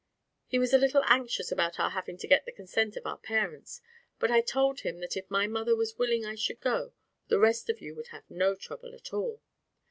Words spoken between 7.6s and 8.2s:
of you would